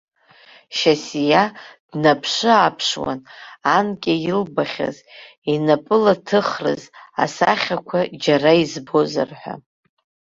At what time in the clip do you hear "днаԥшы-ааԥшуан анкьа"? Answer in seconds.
1.91-4.13